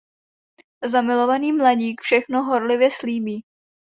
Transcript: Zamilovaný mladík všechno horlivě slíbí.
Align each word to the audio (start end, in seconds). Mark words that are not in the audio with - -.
Zamilovaný 0.85 1.51
mladík 1.51 2.01
všechno 2.01 2.43
horlivě 2.43 2.91
slíbí. 2.91 3.43